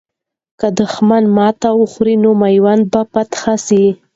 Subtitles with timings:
[0.59, 3.83] که دښمن ماته وخوري، نو میوند به فتح سي.